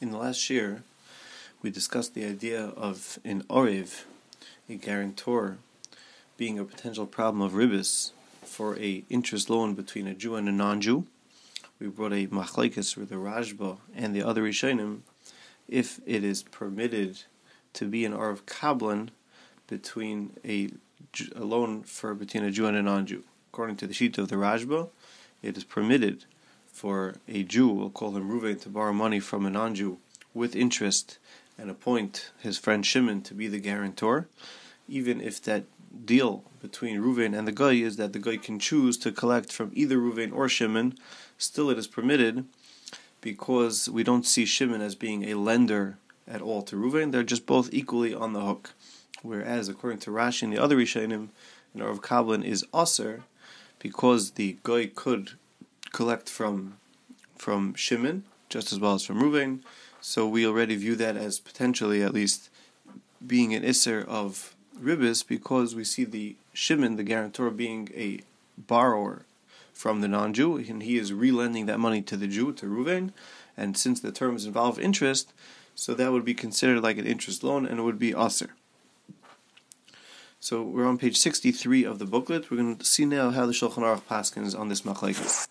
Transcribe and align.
In 0.00 0.12
the 0.12 0.16
last 0.16 0.48
year, 0.48 0.84
we 1.60 1.70
discussed 1.70 2.14
the 2.14 2.24
idea 2.24 2.66
of 2.76 3.18
an 3.24 3.42
Orev, 3.50 4.04
a 4.68 4.76
guarantor, 4.76 5.58
being 6.36 6.56
a 6.56 6.64
potential 6.64 7.04
problem 7.04 7.42
of 7.42 7.54
ribis 7.54 8.12
for 8.44 8.78
a 8.78 9.02
interest 9.10 9.50
loan 9.50 9.74
between 9.74 10.06
a 10.06 10.14
Jew 10.14 10.36
and 10.36 10.48
a 10.48 10.52
non-Jew. 10.52 11.04
We 11.80 11.88
brought 11.88 12.12
a 12.12 12.28
machlekes 12.28 12.96
with 12.96 13.08
the 13.08 13.16
Rashba 13.16 13.78
and 13.92 14.14
the 14.14 14.22
other 14.22 14.44
Rishonim 14.44 15.00
if 15.66 15.98
it 16.06 16.22
is 16.22 16.44
permitted 16.44 17.24
to 17.72 17.86
be 17.86 18.04
an 18.04 18.12
Orev 18.12 18.42
Kablan 18.42 19.08
between 19.66 20.30
a, 20.44 20.70
a 21.34 21.44
loan 21.44 21.82
for 21.82 22.14
between 22.14 22.44
a 22.44 22.52
Jew 22.52 22.66
and 22.66 22.76
a 22.76 22.82
non-Jew. 22.82 23.24
According 23.52 23.74
to 23.78 23.88
the 23.88 23.94
sheet 23.94 24.16
of 24.16 24.28
the 24.28 24.36
Rashba, 24.36 24.90
it 25.42 25.56
is 25.56 25.64
permitted 25.64 26.24
for 26.78 27.16
a 27.26 27.42
Jew, 27.42 27.68
we'll 27.68 27.90
call 27.90 28.16
him 28.16 28.30
Ruvain, 28.30 28.60
to 28.62 28.68
borrow 28.68 28.92
money 28.92 29.18
from 29.18 29.44
a 29.44 29.50
non 29.50 29.74
Jew 29.74 29.98
with 30.32 30.54
interest 30.54 31.18
and 31.58 31.68
appoint 31.70 32.30
his 32.38 32.56
friend 32.56 32.86
Shimon 32.86 33.20
to 33.22 33.34
be 33.34 33.48
the 33.48 33.58
guarantor, 33.58 34.28
even 34.88 35.20
if 35.20 35.42
that 35.42 35.64
deal 36.04 36.44
between 36.62 37.00
Ruvain 37.00 37.36
and 37.36 37.48
the 37.48 37.52
guy 37.52 37.72
is 37.72 37.96
that 37.96 38.12
the 38.12 38.20
guy 38.20 38.36
can 38.36 38.60
choose 38.60 38.96
to 38.98 39.10
collect 39.10 39.52
from 39.52 39.72
either 39.74 39.98
Ruvain 39.98 40.32
or 40.32 40.48
Shimon, 40.48 40.96
still 41.36 41.68
it 41.68 41.78
is 41.78 41.88
permitted 41.88 42.44
because 43.20 43.88
we 43.88 44.04
don't 44.04 44.24
see 44.24 44.44
Shimon 44.44 44.80
as 44.80 44.94
being 44.94 45.24
a 45.24 45.34
lender 45.34 45.98
at 46.28 46.40
all 46.40 46.62
to 46.62 46.76
Ruvain. 46.76 47.10
They're 47.10 47.24
just 47.24 47.44
both 47.44 47.70
equally 47.72 48.14
on 48.14 48.34
the 48.34 48.42
hook. 48.42 48.74
Whereas, 49.22 49.68
according 49.68 49.98
to 50.00 50.12
Rashi 50.12 50.44
and 50.44 50.52
the 50.52 50.62
other 50.62 50.76
Rishonim, 50.76 51.30
an 51.74 51.82
Rav 51.82 52.00
Kablan 52.02 52.44
is 52.44 52.64
Aser 52.72 53.24
because 53.80 54.32
the 54.32 54.58
guy 54.62 54.86
could 54.86 55.32
collect 55.92 56.28
from 56.28 56.78
from 57.36 57.74
Shimon 57.74 58.24
just 58.48 58.72
as 58.72 58.80
well 58.80 58.94
as 58.94 59.04
from 59.04 59.20
Ruvain. 59.20 59.60
So 60.00 60.26
we 60.28 60.46
already 60.46 60.76
view 60.76 60.94
that 60.96 61.16
as 61.16 61.38
potentially, 61.38 62.02
at 62.02 62.14
least, 62.14 62.50
being 63.24 63.54
an 63.54 63.62
isser 63.62 64.06
of 64.06 64.54
ribis 64.80 65.26
because 65.26 65.74
we 65.74 65.84
see 65.84 66.04
the 66.04 66.36
Shimon, 66.52 66.96
the 66.96 67.02
guarantor, 67.02 67.50
being 67.50 67.90
a 67.94 68.20
borrower 68.56 69.24
from 69.72 70.00
the 70.00 70.08
non-Jew, 70.08 70.56
and 70.56 70.82
he 70.82 70.98
is 70.98 71.12
relending 71.12 71.66
that 71.66 71.78
money 71.78 72.02
to 72.02 72.16
the 72.16 72.26
Jew, 72.26 72.52
to 72.54 72.66
Ruvain. 72.66 73.12
And 73.56 73.76
since 73.76 74.00
the 74.00 74.12
terms 74.12 74.46
involve 74.46 74.78
interest, 74.78 75.32
so 75.74 75.94
that 75.94 76.12
would 76.12 76.24
be 76.24 76.34
considered 76.34 76.82
like 76.82 76.98
an 76.98 77.06
interest 77.06 77.44
loan, 77.44 77.66
and 77.66 77.78
it 77.78 77.82
would 77.82 77.98
be 77.98 78.14
aser. 78.14 78.50
So 80.40 80.62
we're 80.62 80.86
on 80.86 80.98
page 80.98 81.16
63 81.16 81.82
of 81.84 81.98
the 81.98 82.04
booklet. 82.04 82.50
We're 82.50 82.58
going 82.58 82.76
to 82.76 82.84
see 82.84 83.04
now 83.04 83.30
how 83.30 83.46
the 83.46 83.52
Shulchan 83.52 83.78
Aruch 83.78 84.02
paskins 84.02 84.56
on 84.58 84.68
this 84.68 84.82
machlekes. 84.82 85.47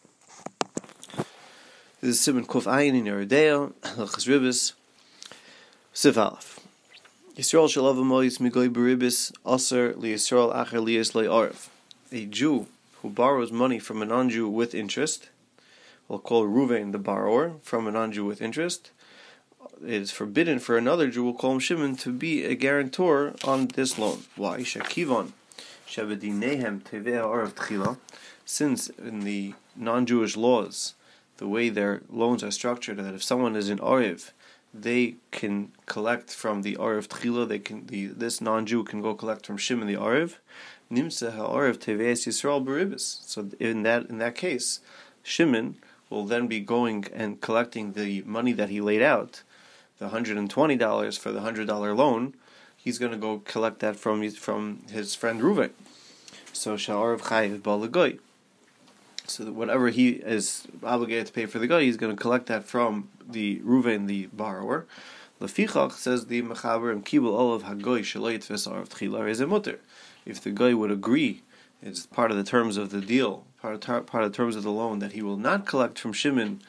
This 2.00 2.18
is 2.18 2.22
Simon 2.22 2.46
Kuf 2.46 2.66
Ayin 2.66 2.94
in 2.94 3.06
Yoreh 3.06 3.28
De'ah, 3.28 3.74
Hilchas 3.74 4.28
Ribis, 4.28 4.74
Siv 5.96 6.16
Aleph. 6.16 6.60
Yisrael 7.36 7.66
a 7.66 8.40
migoy 8.40 8.70
beribis, 8.70 9.34
aser 9.44 9.96
li 9.96 10.14
Yisrael 10.14 10.54
acher. 10.54 11.70
A 12.12 12.26
Jew 12.28 12.68
who 13.02 13.10
borrows 13.10 13.52
money 13.52 13.80
from 13.80 14.04
a 14.04 14.06
non-Jew 14.06 14.48
with 14.48 14.76
interest, 14.76 15.30
we'll 16.08 16.20
call 16.20 16.46
Ruvain 16.46 16.92
the 16.92 17.00
borrower 17.00 17.54
from 17.64 17.88
a 17.88 17.92
non-Jew 17.92 18.26
with 18.26 18.44
interest, 18.44 18.92
it 19.84 19.90
is 19.90 20.12
forbidden 20.12 20.60
for 20.60 20.78
another 20.78 21.10
Jew, 21.10 21.24
we'll 21.24 21.34
call 21.34 21.54
him 21.54 21.60
Shimon, 21.60 21.96
to 21.96 22.12
be 22.12 22.46
a 22.46 22.54
guarantor 22.54 23.34
on 23.44 23.70
this 23.70 23.98
loan. 23.98 24.26
Why? 24.36 24.60
Shakivon, 24.60 25.32
Shabadinehem 25.88 26.84
Tevea 26.84 27.52
Tchila, 27.54 27.98
since 28.46 28.90
in 28.90 29.22
the 29.22 29.56
non-Jewish 29.76 30.38
laws, 30.38 30.94
the 31.38 31.48
way 31.48 31.70
their 31.70 32.02
loans 32.10 32.44
are 32.44 32.52
structured, 32.52 32.98
that 32.98 33.14
if 33.14 33.24
someone 33.24 33.56
is 33.56 33.70
in 33.70 33.80
Ariv, 33.80 34.32
they 34.74 35.16
can 35.32 35.72
collect 35.86 36.32
from 36.32 36.62
the 36.62 36.76
Ariv 36.76 37.08
Tchila, 37.08 37.48
they 37.48 37.60
can 37.60 37.88
the 37.88 38.08
this 38.08 38.42
non-Jew 38.42 38.84
can 38.84 39.02
go 39.02 39.14
collect 39.14 39.46
from 39.46 39.58
Shimon 39.58 39.88
the 39.88 39.96
Ariv. 39.96 40.36
Nimsa 40.92 41.34
ha'ariv 41.34 41.78
teves 41.78 42.26
Yisrael 42.28 42.64
beribis. 42.66 43.26
So 43.26 43.50
in 43.60 43.84
that 43.84 44.10
in 44.10 44.18
that 44.20 44.36
case, 44.36 44.80
Shimon 45.24 45.78
will 46.10 46.26
then 46.26 46.48
be 46.48 46.60
going 46.60 47.06
and 47.14 47.42
collecting 47.42 47.94
the 47.94 48.22
money 48.24 48.54
that 48.54 48.70
he 48.70 48.80
laid 48.80 49.02
out, 49.02 49.44
the 50.00 50.10
hundred 50.10 50.38
and 50.38 50.50
twenty 50.50 50.76
dollars 50.76 51.18
for 51.18 51.32
the 51.32 51.42
hundred 51.42 51.68
dollar 51.68 51.94
loan. 51.94 52.36
He's 52.76 53.00
going 53.00 53.12
to 53.12 53.18
go 53.18 53.40
collect 53.40 53.80
that 53.80 53.96
from 53.98 54.30
from 54.32 54.84
his 54.90 55.16
friend 55.16 55.42
Reuven. 55.42 55.72
So 56.54 56.76
sha'ariv 56.76 57.22
chayiv 57.22 57.60
balagoy. 57.60 58.20
So 59.28 59.44
that 59.44 59.54
whatever 59.54 59.90
he 59.90 60.10
is 60.10 60.68
obligated 60.84 61.28
to 61.28 61.34
pay 61.34 61.46
for 61.46 61.60
the 61.60 61.68
guy, 61.68 61.82
he's 61.82 61.98
going 61.98 62.16
to 62.16 62.22
collect 62.22 62.46
that 62.48 62.64
from 62.64 63.10
the 63.28 63.60
Ruvain, 63.60 64.08
the 64.08 64.28
borrower. 64.28 64.86
Lefichach 65.42 65.92
says 65.92 66.26
the 66.26 66.42
Mechaber 66.42 66.92
and 66.92 67.06
Kibul 67.06 67.38
Olav 67.38 67.64
Hagoy 67.64 68.00
Shalayit 68.00 68.48
Vesarav 68.48 68.88
Tchila 68.88 69.30
is 69.30 69.40
a 69.40 69.46
mutter. 69.46 69.80
If 70.26 70.42
the 70.42 70.50
guy 70.50 70.74
would 70.74 70.92
agree, 70.92 71.44
it's 71.82 72.06
part 72.06 72.32
of 72.32 72.38
the 72.38 72.44
terms 72.44 72.78
of 72.78 72.90
the 72.90 73.02
deal, 73.02 73.46
part 73.62 73.76
of, 73.76 74.06
part 74.08 74.24
of 74.24 74.32
the 74.32 74.36
terms 74.36 74.56
of 74.56 74.64
the 74.64 74.72
loan, 74.72 75.00
that 75.00 75.12
he 75.12 75.22
will 75.22 75.38
not 75.38 75.68
collect 75.68 76.00
from 76.00 76.14
Shimon, 76.14 76.62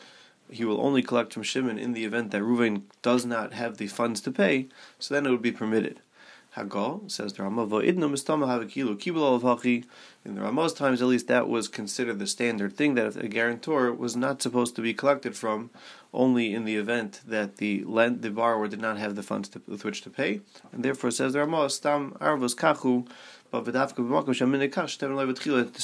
he 0.51 0.65
will 0.65 0.81
only 0.81 1.03
collect 1.03 1.33
from 1.33 1.45
Shimon 1.45 1.79
in 1.79 1.93
the 1.93 2.05
event 2.05 2.31
that 2.33 2.43
Ruvain 2.43 2.83
does 3.03 3.25
not 3.25 3.53
have 3.53 3.79
the 3.79 3.87
funds 3.87 4.21
to 4.23 4.31
pay, 4.31 4.69
so 4.99 5.15
then 5.15 5.27
it 5.27 5.31
would 5.31 5.43
be 5.43 5.53
permitted. 5.53 6.01
Says 6.59 7.35
the 7.35 7.45
Rama 7.45 7.69
Vo'idna 7.69 8.11
Mistama 8.11 8.49
Havakilu 8.49 8.99
Kibul. 8.99 9.85
In 10.25 10.35
the 10.35 10.41
Rama's 10.41 10.73
times, 10.73 11.01
at 11.01 11.07
least, 11.07 11.29
that 11.29 11.49
was 11.49 11.69
considered 11.69 12.19
the 12.19 12.27
standard 12.27 12.77
thing 12.77 12.97
that 12.97 13.15
a 13.17 13.29
guarantor 13.29 13.93
was 13.93 14.17
not 14.17 14.43
supposed 14.43 14.75
to 14.75 14.83
be 14.83 14.93
collected 14.93 15.37
from, 15.37 15.71
only 16.13 16.53
in 16.53 16.65
the 16.65 16.75
event 16.75 17.21
that 17.25 17.59
the 17.59 17.85
lend, 17.85 18.23
the 18.23 18.31
borrower 18.31 18.67
did 18.67 18.81
not 18.81 18.99
have 18.99 19.15
the 19.15 19.23
funds 19.23 19.49
to, 19.51 19.63
with 19.69 19.85
which 19.85 20.03
to 20.03 20.11
pay, 20.11 20.41
and 20.73 20.83
therefore 20.83 21.13
says 21.13 21.35
the 21.35 21.39
Rama 21.39 21.71
Stam 21.71 22.17
Arvos 22.21 22.57
Kachu. 22.57 23.07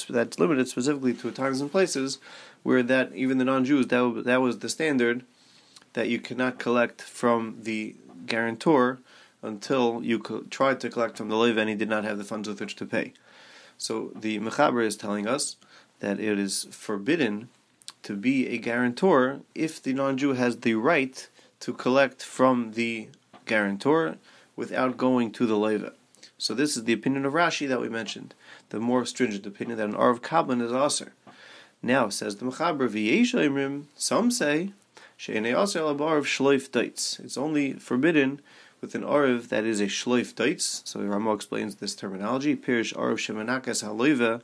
That's 0.09 0.39
limited 0.39 0.67
specifically 0.67 1.13
to 1.13 1.31
times 1.31 1.61
and 1.61 1.71
places 1.71 2.19
where 2.63 2.83
that 2.83 3.15
even 3.15 3.37
the 3.39 3.45
non-Jews 3.45 3.87
that 3.87 4.23
that 4.25 4.41
was 4.41 4.59
the 4.59 4.69
standard 4.69 5.23
that 5.93 6.09
you 6.09 6.19
cannot 6.19 6.59
collect 6.59 7.01
from 7.01 7.55
the 7.63 7.95
guarantor 8.27 8.99
until 9.45 10.01
you 10.03 10.19
tried 10.49 10.79
to 10.81 10.89
collect 10.89 11.17
from 11.17 11.29
the 11.29 11.35
Lev 11.35 11.57
and 11.57 11.69
he 11.69 11.75
did 11.75 11.89
not 11.89 12.03
have 12.03 12.17
the 12.17 12.23
funds 12.23 12.47
with 12.47 12.59
which 12.59 12.75
to 12.77 12.85
pay. 12.85 13.13
So 13.77 14.11
the 14.15 14.39
Mechaber 14.39 14.83
is 14.83 14.97
telling 14.97 15.27
us 15.27 15.57
that 15.99 16.19
it 16.19 16.39
is 16.39 16.67
forbidden 16.71 17.49
to 18.03 18.15
be 18.15 18.47
a 18.47 18.57
guarantor 18.57 19.41
if 19.53 19.81
the 19.81 19.93
non-Jew 19.93 20.33
has 20.33 20.57
the 20.57 20.75
right 20.75 21.27
to 21.59 21.73
collect 21.73 22.23
from 22.23 22.71
the 22.73 23.09
guarantor 23.45 24.17
without 24.55 24.97
going 24.97 25.31
to 25.31 25.45
the 25.45 25.57
Leva. 25.57 25.93
So 26.37 26.53
this 26.53 26.75
is 26.75 26.83
the 26.83 26.93
opinion 26.93 27.25
of 27.25 27.33
Rashi 27.33 27.67
that 27.67 27.81
we 27.81 27.89
mentioned, 27.89 28.33
the 28.69 28.79
more 28.79 29.05
stringent 29.05 29.45
opinion 29.45 29.77
that 29.77 29.89
an 29.89 29.95
Arv 29.95 30.21
Kablan 30.21 30.61
is 30.61 30.71
Aser. 30.71 31.13
Now, 31.81 32.09
says 32.09 32.37
the 32.37 32.45
Mechaber, 32.45 32.89
V'yesha 32.89 33.83
some 33.95 34.31
say, 34.31 34.73
She'enei 35.17 35.59
Aser 35.59 35.79
Labar 35.79 36.17
of 36.17 36.25
Shloif 36.25 36.69
Daitz. 36.69 37.19
It's 37.19 37.37
only 37.37 37.73
forbidden 37.73 38.41
with 38.81 38.95
an 38.95 39.03
Arav 39.03 39.49
that 39.49 39.63
is 39.63 39.79
a 39.79 39.85
shloif 39.85 40.33
daitz. 40.33 40.81
So 40.87 41.01
Ramo 41.01 41.33
explains 41.33 41.75
this 41.75 41.95
terminology. 41.95 42.55
Pirish 42.55 42.93
Arav 42.93 43.15
shemanakas 43.15 43.83
haloiva 43.83 44.41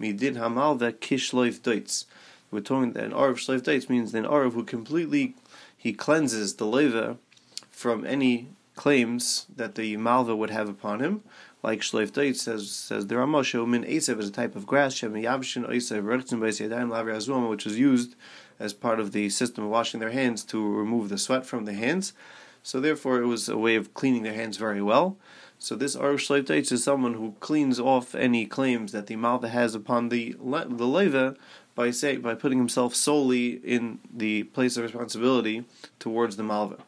midin 0.00 0.36
hamalva 0.36 0.92
kishloif 0.92 1.60
daitz. 1.60 2.04
We're 2.50 2.60
talking 2.60 2.92
that 2.92 3.04
an 3.04 3.12
Arav 3.12 3.34
shloif 3.34 3.62
daitz 3.62 3.88
means 3.88 4.14
an 4.14 4.24
Arav 4.24 4.52
who 4.52 4.64
completely 4.64 5.34
he 5.76 5.92
cleanses 5.92 6.56
the 6.56 6.66
leva 6.66 7.16
from 7.70 8.06
any 8.06 8.48
claims 8.76 9.46
that 9.54 9.74
the 9.74 9.96
malva 9.96 10.34
would 10.34 10.50
have 10.50 10.68
upon 10.68 11.00
him. 11.00 11.22
Like 11.62 11.80
shloif 11.80 12.10
daitz 12.10 12.36
says 12.36 12.70
says 12.70 13.06
the 13.06 13.16
Ramo 13.16 13.42
min 13.66 13.84
esev 13.84 14.18
is 14.18 14.28
a 14.28 14.32
type 14.32 14.56
of 14.56 14.66
grass 14.66 14.94
shemiyavshin 14.94 15.68
oisev 15.68 17.48
which 17.48 17.66
is 17.66 17.78
used 17.78 18.14
as 18.58 18.72
part 18.72 19.00
of 19.00 19.12
the 19.12 19.28
system 19.28 19.64
of 19.64 19.70
washing 19.70 20.00
their 20.00 20.10
hands 20.10 20.44
to 20.44 20.72
remove 20.72 21.08
the 21.08 21.18
sweat 21.18 21.44
from 21.44 21.64
the 21.64 21.74
hands. 21.74 22.12
So 22.62 22.80
therefore, 22.80 23.20
it 23.20 23.26
was 23.26 23.48
a 23.48 23.58
way 23.58 23.76
of 23.76 23.94
cleaning 23.94 24.22
their 24.22 24.34
hands 24.34 24.56
very 24.56 24.82
well. 24.82 25.16
So 25.58 25.76
this 25.76 25.94
Arush 25.94 26.26
Shleif 26.26 26.72
is 26.72 26.82
someone 26.82 27.14
who 27.14 27.36
cleans 27.38 27.78
off 27.78 28.14
any 28.14 28.46
claims 28.46 28.90
that 28.92 29.06
the 29.06 29.16
Malva 29.16 29.48
has 29.48 29.74
upon 29.74 30.08
the 30.08 30.34
the 30.40 30.86
Leva 30.86 31.36
by 31.74 31.90
say 31.90 32.16
by 32.16 32.34
putting 32.34 32.58
himself 32.58 32.94
solely 32.94 33.60
in 33.64 34.00
the 34.12 34.42
place 34.44 34.76
of 34.76 34.82
responsibility 34.82 35.64
towards 35.98 36.36
the 36.36 36.42
Malva. 36.42 36.78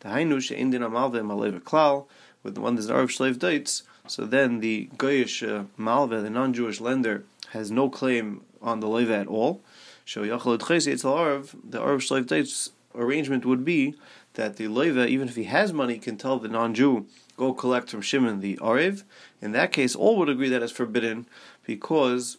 The 0.00 0.08
Hainush 0.08 0.56
Indina 0.56 0.90
Malva 0.90 1.20
Maleva 1.20 1.60
Klal, 1.60 2.06
with 2.42 2.54
the 2.56 2.60
one 2.60 2.74
that's 2.74 2.88
Arush 2.88 3.18
Shleif 3.18 3.38
dates. 3.38 3.84
So 4.06 4.24
then 4.24 4.60
the 4.60 4.90
Goyish 4.96 5.48
uh, 5.48 5.64
Malva, 5.76 6.20
the 6.20 6.28
non-Jewish 6.28 6.80
lender, 6.80 7.24
has 7.50 7.70
no 7.70 7.88
claim 7.88 8.42
on 8.60 8.80
the 8.80 8.88
Leva 8.88 9.16
at 9.16 9.28
all. 9.28 9.62
So 10.04 10.22
Yachal 10.22 10.58
the 10.58 11.78
Arush 11.78 12.08
Shleif 12.08 12.26
dates 12.26 12.70
arrangement 12.94 13.44
would 13.44 13.64
be 13.64 13.94
that 14.34 14.56
the 14.56 14.66
loiva, 14.66 15.08
even 15.08 15.28
if 15.28 15.36
he 15.36 15.44
has 15.44 15.72
money, 15.72 15.98
can 15.98 16.16
tell 16.16 16.38
the 16.38 16.48
non-Jew, 16.48 17.06
go 17.36 17.52
collect 17.52 17.90
from 17.90 18.02
Shimon 18.02 18.40
the 18.40 18.56
Arev. 18.56 19.04
In 19.40 19.52
that 19.52 19.72
case, 19.72 19.94
all 19.94 20.16
would 20.18 20.28
agree 20.28 20.48
that 20.48 20.62
it's 20.62 20.72
forbidden 20.72 21.26
because 21.64 22.38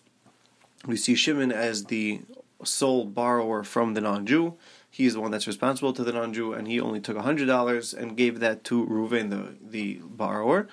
we 0.85 0.97
see 0.97 1.15
Shimon 1.15 1.51
as 1.51 1.85
the 1.85 2.21
sole 2.63 3.05
borrower 3.05 3.63
from 3.63 3.93
the 3.93 4.01
non-Jew. 4.01 4.55
He 4.89 5.05
is 5.05 5.13
the 5.13 5.21
one 5.21 5.31
that's 5.31 5.47
responsible 5.47 5.93
to 5.93 6.03
the 6.03 6.13
non-Jew, 6.13 6.53
and 6.53 6.67
he 6.67 6.79
only 6.79 7.01
took 7.01 7.17
hundred 7.17 7.47
dollars 7.47 7.93
and 7.93 8.15
gave 8.15 8.39
that 8.39 8.63
to 8.65 8.85
Ruvain, 8.85 9.29
the 9.29 9.55
the 9.61 9.95
borrower. 10.03 10.67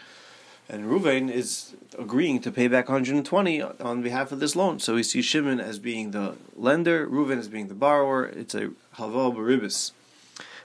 And 0.69 0.87
Ruvain 0.87 1.31
is 1.31 1.75
agreeing 1.99 2.41
to 2.43 2.53
pay 2.53 2.69
back 2.69 2.89
120 2.89 3.61
on 3.61 4.01
behalf 4.01 4.33
of 4.33 4.39
this 4.41 4.55
loan. 4.55 4.79
So 4.79 4.95
we 4.95 5.03
see 5.03 5.21
Shimon 5.21 5.61
as 5.61 5.79
being 5.79 6.13
the 6.13 6.37
lender, 6.57 7.07
Ruvain 7.07 7.39
as 7.39 7.49
being 7.49 7.69
the 7.69 7.75
borrower. 7.75 8.25
It's 8.25 8.55
a 8.55 8.71
halva 8.97 9.35
baribis. 9.35 9.91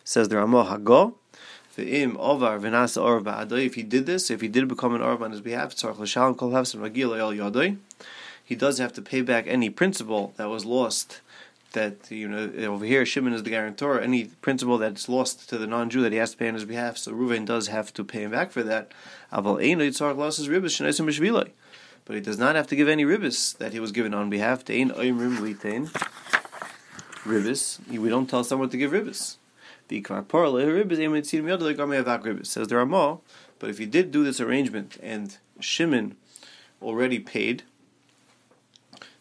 Says 0.07 0.29
the 0.29 0.37
Ramah 0.37 0.63
Hago. 0.63 1.15
If 1.75 3.73
he 3.75 3.83
did 3.83 4.05
this, 4.05 4.31
if 4.31 4.39
he 4.39 4.47
did 4.47 4.69
become 4.69 4.95
an 4.95 5.01
Arv 5.01 5.21
on 5.21 5.31
his 5.31 5.41
behalf, 5.41 5.73
he 8.45 8.55
does 8.55 8.77
have 8.77 8.93
to 8.93 9.01
pay 9.01 9.21
back 9.21 9.47
any 9.47 9.69
principal 9.69 10.33
that 10.37 10.47
was 10.47 10.63
lost. 10.63 11.19
That 11.73 12.09
you 12.09 12.29
know 12.29 12.49
over 12.67 12.85
here, 12.85 13.05
Shimon 13.05 13.33
is 13.33 13.43
the 13.43 13.49
guarantor. 13.49 13.99
Any 13.99 14.27
principal 14.41 14.77
that's 14.77 15.09
lost 15.09 15.49
to 15.49 15.57
the 15.57 15.67
non-Jew 15.67 16.01
that 16.03 16.13
he 16.13 16.19
has 16.19 16.31
to 16.31 16.37
pay 16.37 16.47
on 16.47 16.53
his 16.53 16.63
behalf, 16.63 16.97
so 16.97 17.11
Reuven 17.11 17.45
does 17.45 17.67
have 17.67 17.93
to 17.95 18.05
pay 18.05 18.23
him 18.23 18.31
back 18.31 18.53
for 18.53 18.63
that. 18.63 18.93
But 19.29 19.59
he 22.15 22.21
does 22.21 22.39
not 22.39 22.55
have 22.55 22.67
to 22.67 22.75
give 22.77 22.87
any 22.87 23.03
ribis 23.03 23.57
that 23.57 23.73
he 23.73 23.81
was 23.81 23.91
given 23.91 24.13
on 24.13 24.29
behalf. 24.29 24.63
Ribis, 27.25 27.79
we 27.89 28.07
don't 28.07 28.29
tell 28.29 28.45
someone 28.45 28.69
to 28.69 28.77
give 28.77 28.93
ribis. 29.87 32.47
Says 32.47 32.67
the 32.67 32.75
Ramah, 32.75 33.19
but 33.59 33.69
if 33.69 33.79
you 33.79 33.85
did 33.85 34.11
do 34.11 34.23
this 34.23 34.39
arrangement 34.39 34.97
and 35.01 35.37
Shimon 35.59 36.15
already 36.81 37.19
paid, 37.19 37.63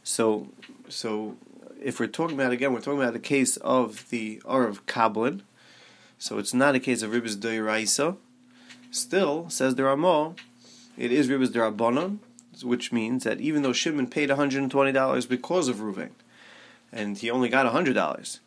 so 0.03 0.49
so 0.89 1.37
if 1.83 2.01
we're 2.01 2.07
talking 2.07 2.39
about 2.39 2.53
again, 2.53 2.73
we're 2.73 2.81
talking 2.81 3.01
about 3.01 3.13
the 3.13 3.19
case 3.19 3.57
of 3.59 4.09
the 4.11 4.41
Arav 4.45 4.81
Kablin, 4.87 5.43
so 6.19 6.39
it's 6.39 6.55
not 6.55 6.75
a 6.75 6.81
case 6.81 7.03
of 7.03 7.11
Ribis 7.11 7.37
Doiraisa. 7.37 8.17
Still, 8.91 9.51
says 9.51 9.75
the 9.75 9.85
Ramah, 9.85 10.35
it 10.97 11.13
is 11.13 11.29
Ribis 11.29 11.51
Darabonon, 11.51 12.19
which 12.63 12.93
means 12.93 13.25
that 13.25 13.41
even 13.41 13.63
though 13.63 13.73
Shimon 13.73 14.07
paid 14.07 14.31
$120 14.31 15.29
because 15.29 15.69
of 15.69 15.77
Ruvain, 15.77 16.11
and 16.91 17.19
he 17.19 17.31
only 17.31 17.49
got 17.49 17.71
$100, 17.71 18.39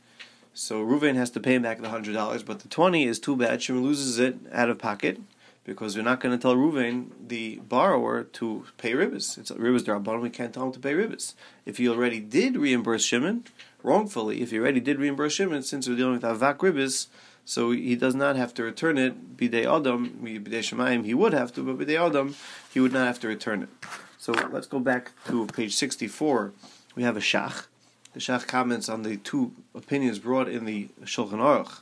so 0.53 0.83
Ruvain 0.83 1.15
has 1.15 1.29
to 1.31 1.39
pay 1.39 1.55
him 1.55 1.61
back 1.61 1.81
the 1.81 1.89
hundred 1.89 2.13
dollars, 2.13 2.43
but 2.43 2.59
the 2.59 2.67
twenty 2.67 3.05
is 3.05 3.19
too 3.19 3.35
bad. 3.35 3.61
Shimon 3.61 3.83
loses 3.83 4.19
it 4.19 4.37
out 4.51 4.69
of 4.69 4.77
pocket 4.77 5.19
because 5.63 5.95
we're 5.95 6.03
not 6.03 6.19
going 6.19 6.37
to 6.37 6.41
tell 6.41 6.55
Ruvain, 6.55 7.11
the 7.27 7.57
borrower, 7.57 8.23
to 8.23 8.65
pay 8.77 8.93
ribis. 8.93 9.37
It's 9.37 9.51
ribis 9.51 9.83
darabon. 9.83 10.21
We 10.21 10.29
can't 10.29 10.53
tell 10.53 10.65
him 10.65 10.71
to 10.73 10.79
pay 10.79 10.93
ribis. 10.93 11.33
If 11.65 11.77
he 11.77 11.87
already 11.87 12.19
did 12.19 12.57
reimburse 12.57 13.03
Shimon 13.03 13.45
wrongfully, 13.83 14.41
if 14.41 14.51
he 14.51 14.59
already 14.59 14.79
did 14.79 14.99
reimburse 14.99 15.33
Shimon, 15.33 15.63
since 15.63 15.87
we're 15.87 15.95
dealing 15.95 16.13
with 16.13 16.23
avak 16.23 16.57
ribis, 16.57 17.07
so 17.45 17.71
he 17.71 17.95
does 17.95 18.15
not 18.15 18.35
have 18.35 18.53
to 18.55 18.63
return 18.63 18.97
it. 18.97 19.37
Bidei 19.37 19.65
adam, 19.65 20.19
bidei 20.23 20.59
shemayim, 20.59 21.05
he 21.05 21.13
would 21.13 21.33
have 21.33 21.53
to, 21.53 21.63
but 21.63 21.77
bidei 21.83 21.99
adam, 21.99 22.35
he 22.73 22.79
would 22.79 22.93
not 22.93 23.07
have 23.07 23.19
to 23.21 23.27
return 23.27 23.63
it. 23.63 23.69
So 24.17 24.33
let's 24.51 24.67
go 24.67 24.79
back 24.79 25.11
to 25.27 25.45
page 25.47 25.75
sixty-four. 25.75 26.51
We 26.95 27.03
have 27.03 27.15
a 27.15 27.21
shach 27.21 27.65
the 28.13 28.19
Shach 28.19 28.47
comments 28.47 28.89
on 28.89 29.03
the 29.03 29.17
two 29.17 29.51
opinions 29.75 30.19
brought 30.19 30.49
in 30.49 30.65
the 30.65 30.89
Shulchan 31.03 31.33
Aruch. 31.33 31.79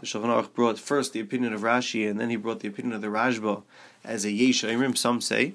The 0.00 0.06
Shulchan 0.06 0.24
Aruch 0.24 0.52
brought 0.52 0.78
first 0.78 1.12
the 1.12 1.20
opinion 1.20 1.52
of 1.52 1.60
Rashi, 1.60 2.10
and 2.10 2.18
then 2.18 2.30
he 2.30 2.36
brought 2.36 2.60
the 2.60 2.68
opinion 2.68 2.94
of 2.94 3.02
the 3.02 3.08
Rashba 3.08 3.62
as 4.04 4.24
a 4.24 4.30
Yesh 4.30 4.62
Imrim, 4.62 4.96
some 4.96 5.20
say. 5.20 5.54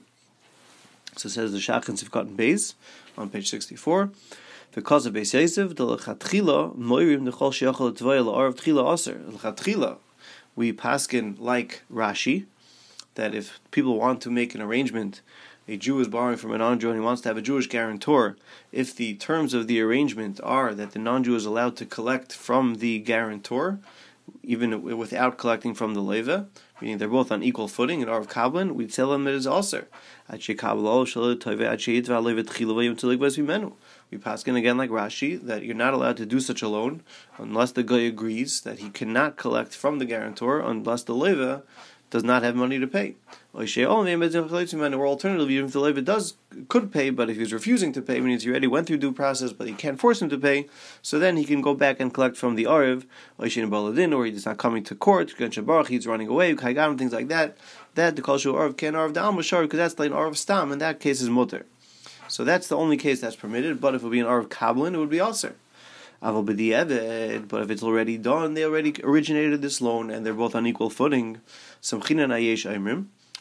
So 1.17 1.29
says 1.29 1.51
the 1.51 1.57
Shach 1.57 1.89
in 1.89 1.95
Sivkot 1.95 2.35
Beis 2.35 2.75
on 3.17 3.29
page 3.29 3.49
64. 3.49 4.11
The 4.73 4.81
cause 4.81 5.05
of 5.05 5.13
Beis 5.13 5.33
Yosef, 5.33 5.75
the 5.75 5.85
Lechatchila, 5.85 6.77
Moirim 6.77 7.29
Nechol 7.29 7.51
Sheachol 7.51 7.97
Tvoya 7.97 8.23
La'arav 8.25 8.55
Tchila 8.55 8.93
Aser. 8.93 9.21
Lechatchila, 9.29 9.97
we 10.55 10.73
paskin 10.73 11.39
like 11.39 11.83
Rashi, 11.91 12.45
that 13.15 13.33
if 13.33 13.59
people 13.71 13.97
want 13.97 14.21
to 14.21 14.29
make 14.29 14.53
an 14.53 14.61
arrangement 14.61 15.21
a 15.67 15.77
Jew 15.77 15.99
is 15.99 16.07
borrowing 16.07 16.37
from 16.37 16.51
a 16.51 16.57
non-Jew 16.57 16.89
and 16.89 16.99
he 16.99 17.03
wants 17.03 17.21
to 17.23 17.29
have 17.29 17.37
a 17.37 17.41
Jewish 17.41 17.67
guarantor, 17.67 18.37
if 18.71 18.95
the 18.95 19.15
terms 19.15 19.53
of 19.53 19.67
the 19.67 19.81
arrangement 19.81 20.39
are 20.43 20.73
that 20.75 20.91
the 20.91 20.99
non-Jew 20.99 21.35
is 21.35 21.45
allowed 21.45 21.75
to 21.77 21.85
collect 21.85 22.33
from 22.33 22.75
the 22.75 22.99
guarantor, 22.99 23.79
even 24.43 24.81
without 24.97 25.37
collecting 25.37 25.73
from 25.73 25.93
the 25.93 26.01
leva, 26.01 26.47
meaning 26.81 26.97
they're 26.97 27.07
both 27.07 27.31
on 27.31 27.43
equal 27.43 27.67
footing 27.67 28.01
in 28.01 28.09
Arv 28.09 28.27
Kablin, 28.27 28.73
we 28.73 28.85
tell 28.87 29.11
them 29.11 29.27
it 29.27 29.33
is 29.33 29.47
also. 29.47 29.85
We 30.27 30.37
pass 34.17 34.43
in 34.43 34.55
again 34.55 34.77
like 34.77 34.89
Rashi 34.89 35.41
that 35.41 35.63
you're 35.63 35.75
not 35.75 35.93
allowed 35.93 36.17
to 36.17 36.25
do 36.25 36.39
such 36.39 36.61
a 36.61 36.67
loan 36.67 37.03
unless 37.37 37.71
the 37.71 37.83
guy 37.83 37.99
agrees 37.99 38.61
that 38.61 38.79
he 38.79 38.89
cannot 38.89 39.37
collect 39.37 39.75
from 39.75 39.99
the 39.99 40.05
guarantor 40.05 40.59
unless 40.59 41.03
the 41.03 41.15
leva 41.15 41.63
does 42.09 42.23
not 42.23 42.43
have 42.43 42.55
money 42.55 42.79
to 42.79 42.87
pay. 42.87 43.15
Oh, 43.53 43.61
or 43.61 45.07
alternatively, 45.07 45.53
even 45.53 45.65
if 45.65 45.71
the 45.73 45.79
Levit 45.79 46.03
does 46.05 46.33
could 46.67 46.91
pay, 46.91 47.09
but 47.09 47.29
if 47.29 47.37
he's 47.37 47.53
refusing 47.53 47.93
to 47.93 48.01
pay, 48.01 48.19
means 48.19 48.43
he 48.43 48.49
already 48.49 48.67
went 48.67 48.87
through 48.87 48.97
due 48.97 49.11
process, 49.11 49.53
but 49.53 49.67
he 49.67 49.73
can't 49.73 49.99
force 49.99 50.21
him 50.21 50.29
to 50.29 50.37
pay, 50.37 50.67
so 51.01 51.19
then 51.19 51.37
he 51.37 51.45
can 51.45 51.61
go 51.61 51.73
back 51.73 51.99
and 51.99 52.13
collect 52.13 52.35
from 52.35 52.55
the 52.55 52.65
Ariv, 52.65 53.05
or 53.37 53.45
he's 54.25 54.45
not 54.45 54.57
coming 54.57 54.83
to 54.83 54.95
court, 54.95 55.33
he's 55.87 56.07
running 56.07 56.27
away, 56.27 56.53
things 56.53 57.13
like 57.13 57.27
that. 57.29 57.57
That 57.95 58.15
the 58.15 58.21
Kalshu 58.21 58.53
Ariv 58.53 58.75
can 58.77 58.93
Ariv 58.93 59.13
Da'am 59.13 59.37
because 59.37 59.77
that's 59.77 59.97
like 59.97 60.11
an 60.11 60.17
Ariv 60.17 60.35
Stam, 60.35 60.71
in 60.71 60.79
that 60.79 60.99
case 60.99 61.21
is 61.21 61.29
Mutter. 61.29 61.65
So 62.27 62.43
that's 62.43 62.67
the 62.67 62.75
only 62.75 62.97
case 62.97 63.21
that's 63.21 63.35
permitted, 63.35 63.79
but 63.79 63.95
if 63.95 64.01
it 64.01 64.05
would 64.05 64.11
be 64.11 64.19
an 64.19 64.25
Ariv 64.25 64.47
Kablin, 64.47 64.93
it 64.93 64.97
would 64.97 65.09
be 65.09 65.21
also. 65.21 65.53
But 66.25 67.61
if 67.61 67.69
it's 67.69 67.83
already 67.83 68.17
done, 68.17 68.55
they 68.55 68.65
already 68.65 68.95
originated 69.03 69.61
this 69.61 69.79
loan 69.79 70.09
and 70.09 70.25
they're 70.25 70.33
both 70.33 70.55
on 70.55 70.65
equal 70.65 70.89
footing. 70.89 71.39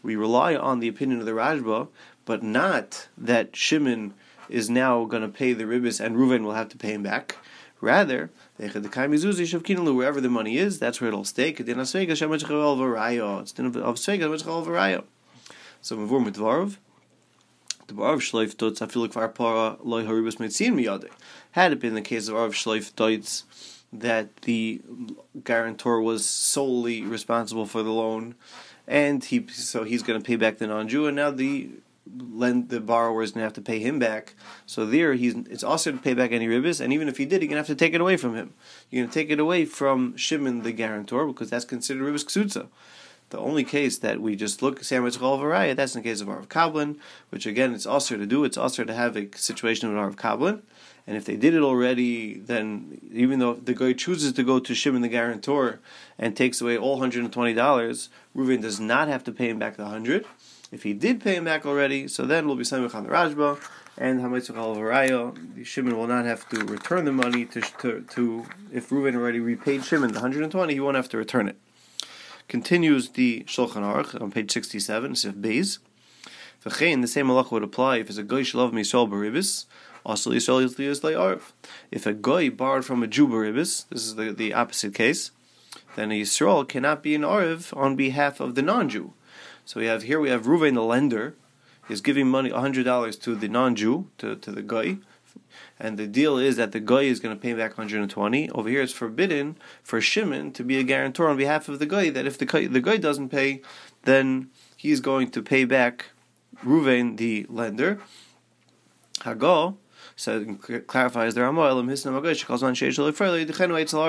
We 0.02 0.16
rely 0.16 0.54
on 0.54 0.80
the 0.80 0.88
opinion 0.88 1.20
of 1.20 1.26
the 1.26 1.32
Rashba, 1.32 1.88
but 2.26 2.42
not 2.42 3.08
that 3.16 3.56
Shimon 3.56 4.12
is 4.50 4.68
now 4.68 5.06
going 5.06 5.22
to 5.22 5.28
pay 5.28 5.54
the 5.54 5.64
ribis 5.64 5.98
and 5.98 6.16
Reuven 6.16 6.44
will 6.44 6.52
have 6.52 6.68
to 6.68 6.76
pay 6.76 6.92
him 6.92 7.02
back. 7.02 7.38
Rather, 7.80 8.30
wherever 8.58 10.20
the 10.20 10.30
money 10.30 10.58
is, 10.58 10.78
that's 10.78 11.00
where 11.00 11.08
it'll 11.08 11.24
stay. 11.24 11.48
It's 11.50 11.70
of 11.70 11.76
So, 15.80 15.96
Mitvarov, 15.96 16.76
the 17.86 17.94
Barav 17.94 18.18
Shleif 18.18 18.56
Dutz, 18.56 18.82
I 18.82 18.86
feel 18.86 19.02
like 19.02 19.12
Far 19.12 19.28
Para 19.28 19.76
Loy 19.82 20.04
Haribus 20.04 20.36
Mitzin 20.36 20.74
Miyade. 20.74 21.08
Had 21.52 21.72
it 21.72 21.80
been 21.80 21.94
the 21.94 22.02
case 22.02 22.28
of 22.28 22.34
Barav 22.34 22.50
Shleif 22.50 22.94
Dutz 22.94 23.44
that 23.92 24.36
the 24.38 24.82
guarantor 25.44 26.00
was 26.00 26.28
solely 26.28 27.02
responsible 27.02 27.66
for 27.66 27.82
the 27.82 27.92
loan, 27.92 28.34
and 28.86 29.24
he 29.24 29.46
so 29.48 29.84
he's 29.84 30.02
going 30.02 30.20
to 30.20 30.26
pay 30.26 30.36
back 30.36 30.58
the 30.58 30.66
non-Jew, 30.66 31.06
and 31.06 31.16
now 31.16 31.30
the 31.30 31.70
lend 32.16 32.68
the 32.68 32.80
borrower 32.80 33.22
is 33.22 33.32
going 33.32 33.40
to 33.40 33.44
have 33.44 33.52
to 33.54 33.62
pay 33.62 33.78
him 33.78 33.98
back. 33.98 34.34
So 34.66 34.84
there, 34.84 35.14
he's 35.14 35.34
it's 35.48 35.64
also 35.64 35.92
to 35.92 35.98
pay 35.98 36.14
back 36.14 36.32
any 36.32 36.46
ribis, 36.48 36.80
and 36.80 36.92
even 36.92 37.08
if 37.08 37.16
he 37.18 37.24
did, 37.24 37.42
he's 37.42 37.48
going 37.48 37.56
to 37.56 37.60
have 37.60 37.66
to 37.66 37.74
take 37.74 37.94
it 37.94 38.00
away 38.00 38.16
from 38.16 38.34
him. 38.34 38.52
You're 38.90 39.02
going 39.02 39.10
to 39.10 39.14
take 39.14 39.30
it 39.30 39.40
away 39.40 39.64
from 39.64 40.16
Shimon, 40.16 40.62
the 40.62 40.72
guarantor, 40.72 41.26
because 41.26 41.50
that's 41.50 41.64
considered 41.64 42.02
ribis 42.02 42.24
ksutza. 42.24 42.68
The 43.34 43.40
only 43.40 43.64
case 43.64 43.98
that 43.98 44.20
we 44.20 44.36
just 44.36 44.62
look 44.62 44.84
Sandwich 44.84 45.18
Varaya, 45.18 45.74
that's 45.74 45.96
in 45.96 46.04
the 46.04 46.08
case 46.08 46.20
of 46.20 46.28
Arav 46.28 46.46
Kablin, 46.46 46.98
which 47.30 47.46
again 47.46 47.74
it's 47.74 47.84
also 47.84 48.16
to 48.16 48.26
do, 48.26 48.44
it's 48.44 48.56
also 48.56 48.84
to 48.84 48.94
have 48.94 49.16
a 49.16 49.28
situation 49.36 49.88
of 49.88 49.96
Arav 49.96 50.14
Kablin. 50.14 50.62
And 51.04 51.16
if 51.16 51.24
they 51.24 51.34
did 51.34 51.52
it 51.52 51.60
already, 51.60 52.34
then 52.34 53.00
even 53.12 53.40
though 53.40 53.54
the 53.54 53.74
guy 53.74 53.92
chooses 53.92 54.34
to 54.34 54.44
go 54.44 54.60
to 54.60 54.72
Shimon 54.72 55.02
the 55.02 55.08
guarantor 55.08 55.80
and 56.16 56.36
takes 56.36 56.60
away 56.60 56.78
all 56.78 57.00
$120, 57.00 58.08
Reuven 58.36 58.62
does 58.62 58.78
not 58.78 59.08
have 59.08 59.24
to 59.24 59.32
pay 59.32 59.50
him 59.50 59.58
back 59.58 59.76
the 59.76 59.82
100 59.82 60.24
If 60.70 60.84
he 60.84 60.92
did 60.92 61.20
pay 61.20 61.34
him 61.34 61.42
back 61.42 61.66
already, 61.66 62.06
so 62.06 62.26
then 62.26 62.44
it 62.44 62.46
will 62.46 62.54
be 62.54 62.62
Samich 62.62 62.94
on 62.94 63.02
the 63.02 63.10
Rashba, 63.10 63.60
and 63.98 64.20
Hamitzvah 64.20 64.76
Varayo, 64.76 65.66
Shimon 65.66 65.96
will 65.96 66.06
not 66.06 66.24
have 66.24 66.48
to 66.50 66.64
return 66.66 67.04
the 67.04 67.10
money 67.10 67.46
to, 67.46 67.60
to, 67.80 68.02
to 68.12 68.46
if 68.72 68.90
Reuven 68.90 69.16
already 69.16 69.40
repaid 69.40 69.84
Shimon 69.84 70.12
the 70.12 70.20
120 70.20 70.72
he 70.72 70.78
won't 70.78 70.94
have 70.94 71.08
to 71.08 71.18
return 71.18 71.48
it. 71.48 71.56
Continues 72.48 73.10
the 73.10 73.44
Shulchan 73.46 73.82
Aruch 73.82 74.20
on 74.20 74.30
page 74.30 74.52
67, 74.52 75.16
Sif 75.16 75.34
Beis. 75.34 75.78
The 76.62 76.70
same 76.70 77.28
halach 77.28 77.50
would 77.50 77.62
apply 77.62 77.98
if 77.98 78.08
it's 78.08 78.18
a 78.18 78.22
goy 78.22 78.42
shalov 78.42 78.72
misol 78.72 79.08
baribis, 79.08 79.66
also 80.04 80.30
yisrael 80.30 80.66
yisrael 80.66 81.20
arv. 81.20 81.52
If 81.90 82.06
a 82.06 82.12
goy 82.14 82.50
borrowed 82.50 82.84
from 82.84 83.02
a 83.02 83.06
Jew 83.06 83.28
baribis, 83.28 83.86
this 83.88 84.06
is 84.06 84.14
the, 84.14 84.32
the 84.32 84.54
opposite 84.54 84.94
case, 84.94 85.30
then 85.96 86.10
a 86.10 86.20
Yisrael 86.20 86.68
cannot 86.68 87.02
be 87.02 87.14
an 87.14 87.24
arv 87.24 87.72
on 87.76 87.96
behalf 87.96 88.40
of 88.40 88.54
the 88.54 88.62
non-Jew. 88.62 89.12
So 89.64 89.80
we 89.80 89.86
have 89.86 90.02
here 90.04 90.20
we 90.20 90.30
have 90.30 90.44
Ruvain 90.44 90.74
the 90.74 90.82
lender 90.82 91.34
is 91.88 92.00
giving 92.00 92.28
money 92.28 92.50
hundred 92.50 92.84
dollars 92.84 93.16
to 93.18 93.34
the 93.34 93.48
non-Jew 93.48 94.08
to, 94.18 94.36
to 94.36 94.52
the 94.52 94.62
goy 94.62 94.98
and 95.78 95.98
the 95.98 96.06
deal 96.06 96.38
is 96.38 96.56
that 96.56 96.72
the 96.72 96.80
guy 96.80 97.02
is 97.02 97.20
going 97.20 97.34
to 97.34 97.40
pay 97.40 97.52
back 97.52 97.76
120. 97.76 98.50
Over 98.50 98.68
here, 98.68 98.82
it's 98.82 98.92
forbidden 98.92 99.58
for 99.82 100.00
Shimon 100.00 100.52
to 100.52 100.62
be 100.62 100.78
a 100.78 100.84
guarantor 100.84 101.28
on 101.28 101.36
behalf 101.36 101.68
of 101.68 101.78
the 101.78 101.86
guy. 101.86 102.10
That 102.10 102.26
if 102.26 102.38
the 102.38 102.46
guy, 102.46 102.66
the 102.66 102.80
guy 102.80 102.96
doesn't 102.96 103.30
pay, 103.30 103.62
then 104.02 104.50
he's 104.76 105.00
going 105.00 105.30
to 105.32 105.42
pay 105.42 105.64
back 105.64 106.06
Ruvain, 106.64 107.16
the 107.16 107.46
lender. 107.48 108.00
Hago. 109.20 109.76
So 110.16 110.56
it 110.68 110.86
clarifies 110.86 111.34
the 111.34 111.40
eitzel 111.40 111.66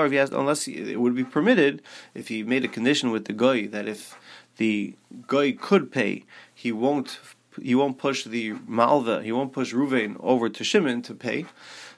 arav. 0.08 0.38
Unless 0.38 0.68
it 0.68 1.00
would 1.00 1.14
be 1.14 1.24
permitted 1.24 1.82
if 2.14 2.28
he 2.28 2.42
made 2.44 2.64
a 2.64 2.68
condition 2.68 3.10
with 3.10 3.24
the 3.24 3.32
goy 3.32 3.66
that 3.68 3.88
if 3.88 4.16
the 4.56 4.94
guy 5.26 5.52
could 5.52 5.90
pay, 5.90 6.24
he 6.54 6.70
won't 6.70 7.18
he 7.62 7.74
won't 7.74 7.98
push 7.98 8.24
the 8.24 8.54
Malva, 8.66 9.22
he 9.22 9.32
won't 9.32 9.52
push 9.52 9.72
Ruvain 9.72 10.16
over 10.20 10.48
to 10.48 10.64
Shimon 10.64 11.02
to 11.02 11.14
pay. 11.14 11.46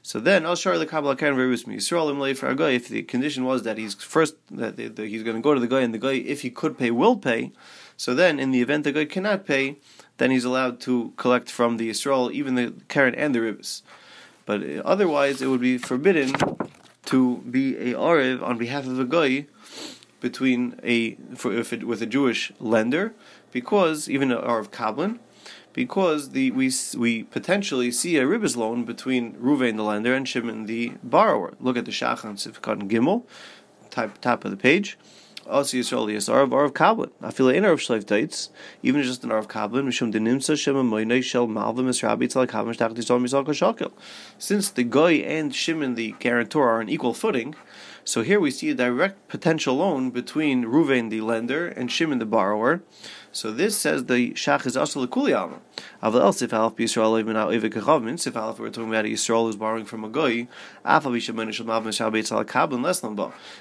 So 0.02 0.20
then, 0.20 0.46
Ashar 0.46 0.78
the 0.78 0.86
Kabbalah 0.86 1.16
Karen 1.16 1.36
Yisrael 1.36 2.10
a. 2.10 2.74
If 2.74 2.88
the 2.88 3.02
condition 3.02 3.44
was 3.44 3.64
that 3.64 3.76
he's 3.76 3.94
first 3.94 4.36
that 4.50 4.78
he's 4.78 5.22
going 5.22 5.36
to 5.36 5.42
go 5.42 5.54
to 5.54 5.60
the 5.60 5.66
guy, 5.66 5.80
and 5.80 5.92
the 5.92 5.98
guy, 5.98 6.12
if 6.12 6.42
he 6.42 6.50
could 6.50 6.78
pay, 6.78 6.90
will 6.90 7.16
pay. 7.16 7.52
So 7.96 8.14
then, 8.14 8.38
in 8.38 8.50
the 8.50 8.62
event 8.62 8.84
the 8.84 8.92
guy 8.92 9.04
cannot 9.04 9.44
pay, 9.44 9.76
then 10.18 10.30
he's 10.30 10.44
allowed 10.44 10.80
to 10.80 11.12
collect 11.16 11.50
from 11.50 11.76
the 11.76 11.90
Yisrael 11.90 12.32
even 12.32 12.54
the 12.54 12.72
Karen 12.88 13.14
and 13.14 13.34
the 13.34 13.40
Ribis. 13.40 13.82
But 14.46 14.62
uh, 14.62 14.82
otherwise, 14.84 15.42
it 15.42 15.48
would 15.48 15.60
be 15.60 15.78
forbidden 15.78 16.32
to 17.06 17.38
be 17.38 17.76
a 17.76 17.94
Arev 17.94 18.42
on 18.42 18.56
behalf 18.56 18.86
of 18.86 18.98
a 18.98 19.04
guy 19.04 19.46
between 20.20 20.78
a 20.82 21.16
for, 21.34 21.52
if 21.52 21.72
it, 21.72 21.84
with 21.84 22.00
a 22.00 22.06
Jewish 22.06 22.52
lender, 22.60 23.14
because 23.52 24.08
even 24.08 24.32
an 24.32 24.38
Arev 24.38 24.70
Kablan, 24.70 25.18
because 25.72 26.30
the 26.30 26.50
we 26.50 26.72
we 26.96 27.22
potentially 27.24 27.90
see 27.90 28.16
a 28.16 28.24
ribis 28.24 28.56
loan 28.56 28.84
between 28.84 29.34
Ruvain 29.34 29.76
the 29.76 29.82
lender 29.82 30.14
and 30.14 30.26
Shimon 30.26 30.66
the 30.66 30.92
borrower. 31.02 31.54
Look 31.60 31.76
at 31.76 31.84
the 31.84 31.92
Shachan 31.92 32.36
Sifkat 32.36 32.88
Gimel, 32.88 33.24
type 33.90 34.18
top 34.20 34.44
of 34.44 34.50
the 34.50 34.56
page. 34.56 34.98
Also 35.46 35.78
Yisrael 35.78 36.12
Yisar 36.12 36.42
of 36.42 36.50
Arav 36.50 36.72
Kablin. 36.72 37.10
I 37.22 37.30
feel 37.30 37.48
in 37.48 37.64
Arav 37.64 37.78
Shleif 37.78 38.04
dates, 38.04 38.50
even 38.82 39.02
just 39.02 39.24
an 39.24 39.30
Arav 39.30 39.46
Kablin, 39.46 39.86
Mishum 39.86 40.12
Denimsa 40.12 40.58
Shema 40.58 40.82
Moinei 40.82 41.22
Shel 41.22 41.46
Malva 41.46 41.82
Misrabi 41.82 42.24
Tzal 42.24 42.46
Kablin 42.46 42.76
Shtach 42.76 42.94
Tisol 42.94 43.18
Misal 43.18 43.46
Kashakil. 43.46 43.92
Since 44.36 44.70
the 44.70 44.84
Goy 44.84 45.14
and 45.20 45.54
Shimon 45.54 45.94
the 45.94 46.14
guarantor 46.18 46.68
are 46.68 46.80
on 46.80 46.90
equal 46.90 47.14
footing, 47.14 47.54
so 48.04 48.22
here 48.22 48.40
we 48.40 48.50
see 48.50 48.68
a 48.70 48.74
direct 48.74 49.28
potential 49.28 49.76
loan 49.76 50.10
between 50.10 50.64
Ruvain 50.64 51.08
the 51.08 51.22
lender 51.22 51.68
and 51.68 51.90
Shimon 51.90 52.18
the 52.18 52.26
borrower. 52.26 52.82
So 53.38 53.52
this 53.52 53.76
says 53.76 54.06
the 54.06 54.32
shach 54.32 54.66
is 54.66 54.76
also 54.76 55.06
the 55.06 55.32
alma. 55.32 55.60
Aval 56.02 56.20
else 56.22 56.42
if 56.42 56.52
alf 56.52 56.74
b'Yisrael 56.74 57.20
even 57.20 57.36
out 57.36 57.52
evik 57.52 57.72
kachavmin. 57.72 58.26
If 58.26 58.36
alf 58.36 58.58
we're 58.58 58.70
talking 58.70 58.88
about 58.88 59.04
a 59.04 59.10
Yisrael 59.10 59.44
who's 59.44 59.54
borrowing 59.54 59.84
from 59.84 60.02
a 60.02 60.08
goy, 60.08 60.48
afal 60.84 61.12
b'shamin 61.14 61.52
shel 61.52 61.64
mav 61.64 61.84
mishal 61.84 62.10
beit 62.10 62.32
al 62.32 62.44
kabin 62.44 62.82
less 62.82 62.98
than. 62.98 63.16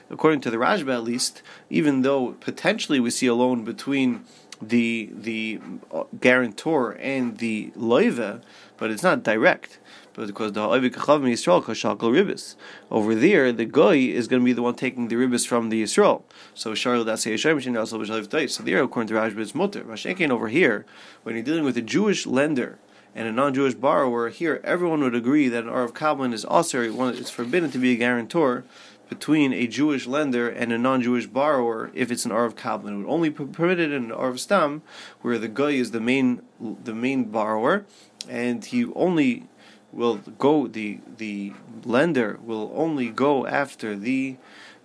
According 0.09 0.41
to 0.41 0.49
the 0.49 0.57
Rashba, 0.57 0.95
at 0.95 1.03
least, 1.03 1.43
even 1.69 2.01
though 2.01 2.31
potentially 2.39 2.99
we 2.99 3.11
see 3.11 3.27
a 3.27 3.35
loan 3.35 3.63
between 3.65 4.25
the 4.59 5.11
the 5.13 5.59
uh, 5.91 6.05
guarantor 6.19 6.93
and 6.93 7.37
the 7.37 7.69
loiva, 7.77 8.41
but 8.77 8.89
it's 8.89 9.03
not 9.03 9.21
direct 9.21 9.77
because 10.25 10.53
the 10.53 10.61
Oivik 10.61 10.95
Chachav 10.95 11.21
Yisrael 11.21 11.63
Kashakal 11.63 12.11
Ribis. 12.11 12.55
Over 12.89 13.13
there, 13.13 13.51
the 13.51 13.65
Goy 13.65 13.97
is 13.97 14.27
going 14.27 14.41
to 14.41 14.45
be 14.45 14.53
the 14.53 14.63
one 14.63 14.73
taking 14.73 15.09
the 15.09 15.15
Ribis 15.15 15.45
from 15.45 15.69
the 15.69 15.83
Yisrael. 15.83 16.23
So 16.55 16.71
Sharil 16.71 17.05
Dasei 17.05 17.31
Hashem 17.31 17.59
Shin 17.59 17.77
also 17.77 17.99
B'Shalif 17.99 18.49
So 18.49 18.63
there, 18.63 18.81
according 18.81 19.09
to 19.09 19.13
Rashba, 19.13 19.37
it's 19.37 19.53
Mutter. 19.53 19.83
Mashenkin 19.83 20.31
over 20.31 20.47
here, 20.47 20.85
when 21.21 21.35
you're 21.35 21.43
dealing 21.43 21.63
with 21.63 21.77
a 21.77 21.81
Jewish 21.81 22.25
lender 22.25 22.79
and 23.13 23.27
a 23.27 23.31
non-Jewish 23.31 23.75
borrower, 23.75 24.29
here 24.29 24.59
everyone 24.63 25.01
would 25.01 25.15
agree 25.15 25.49
that 25.49 25.65
an 25.65 25.69
Arav 25.69 25.91
Kablan 25.91 26.33
is 26.33 26.43
also 26.43 26.91
one. 26.91 27.13
it's 27.13 27.29
forbidden 27.29 27.69
to 27.71 27.77
be 27.77 27.91
a 27.91 27.95
guarantor 27.95 28.63
between 29.09 29.53
a 29.53 29.67
Jewish 29.67 30.07
lender 30.07 30.49
and 30.49 30.73
a 30.73 30.77
non-Jewish 30.77 31.27
borrower 31.27 31.91
if 31.93 32.11
it's 32.11 32.25
an 32.25 32.31
Arav 32.31 32.55
Kablan. 32.55 32.93
It 32.93 32.97
would 32.97 33.13
only 33.13 33.29
be 33.29 33.45
permitted 33.45 33.91
in 33.91 34.05
an 34.05 34.17
Arav 34.17 34.39
Stam, 34.39 34.81
where 35.21 35.37
the 35.37 35.47
guy 35.47 35.71
is 35.71 35.91
the 35.91 36.01
main 36.01 36.41
the 36.59 36.95
main 36.95 37.25
borrower, 37.25 37.85
and 38.27 38.65
he 38.65 38.85
only 38.95 39.47
will 39.91 40.17
go 40.37 40.67
the 40.67 40.99
the 41.17 41.53
lender 41.83 42.39
will 42.43 42.71
only 42.75 43.09
go 43.09 43.47
after 43.47 43.95
the 43.95 44.37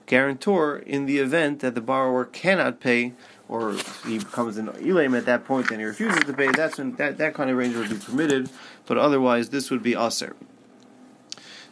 guarantor 0.06 0.78
in 0.78 1.06
the 1.06 1.18
event 1.18 1.60
that 1.60 1.74
the 1.74 1.80
borrower 1.80 2.24
cannot 2.24 2.80
pay 2.80 3.12
or 3.48 3.76
he 4.06 4.18
becomes 4.18 4.56
an 4.56 4.68
elam 4.86 5.14
at 5.14 5.26
that 5.26 5.44
point 5.44 5.70
and 5.70 5.80
he 5.80 5.84
refuses 5.84 6.24
to 6.24 6.32
pay 6.32 6.50
that's 6.52 6.78
when 6.78 6.94
that, 6.96 7.18
that 7.18 7.34
kind 7.34 7.50
of 7.50 7.56
range 7.56 7.76
would 7.76 7.88
be 7.88 7.96
permitted 7.96 8.48
but 8.86 8.98
otherwise 8.98 9.50
this 9.50 9.70
would 9.70 9.82
be 9.82 9.94
aser. 9.94 10.34